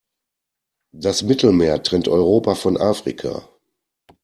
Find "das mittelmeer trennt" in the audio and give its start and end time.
0.95-2.07